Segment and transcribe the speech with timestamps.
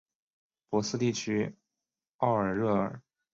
[0.69, 1.55] 博斯地区
[2.17, 3.03] 奥尔热尔。